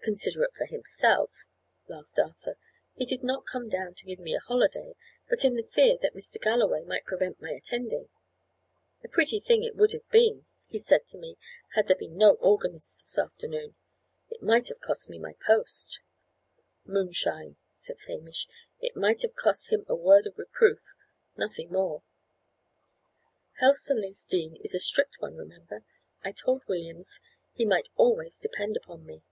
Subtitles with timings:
[0.00, 1.30] "Considerate for himself,"
[1.86, 2.56] laughed Arthur.
[2.94, 4.94] "He did not come down to give me holiday,
[5.28, 6.40] but in the fear that Mr.
[6.40, 8.08] Galloway might prevent my attending.
[9.04, 11.36] 'A pretty thing it would have been,' he said to me,
[11.74, 13.74] 'had there been no organist this afternoon;
[14.30, 16.00] it might have cost me my post.'"
[16.86, 18.48] "Moonshine!" said Hamish.
[18.80, 20.86] "It might have cost him a word of reproof;
[21.36, 22.02] nothing more."
[23.60, 25.84] "Helstonleigh's dean is a strict one, remember.
[26.24, 27.20] I told Williams
[27.52, 29.22] he might always depend upon me."